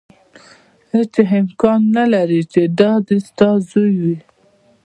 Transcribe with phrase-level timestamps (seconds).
[0.91, 4.17] هېڅ امکان نه لري چې دا دې ستا زوی وي.